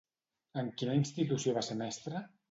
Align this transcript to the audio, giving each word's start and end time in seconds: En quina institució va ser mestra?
En 0.61 0.71
quina 0.81 0.95
institució 0.99 1.53
va 1.59 1.63
ser 1.67 1.77
mestra? 1.83 2.23